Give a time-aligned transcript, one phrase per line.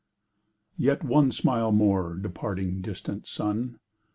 [0.79, 3.77] Yet one smile more, departing, distant sun!